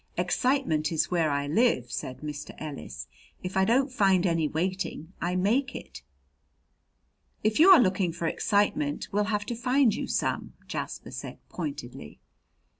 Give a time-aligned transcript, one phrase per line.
[0.17, 2.55] "Excitement is where I live," said Mr.
[2.57, 3.05] Ellis.
[3.43, 6.01] "If I don't find any waiting I make it."
[7.43, 12.19] "If you are looking for excitement, we'll have to find you some," Jasper said pointedly.